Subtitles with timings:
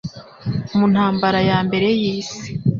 [0.75, 2.47] mu ntambara ya Mbere y'Isi,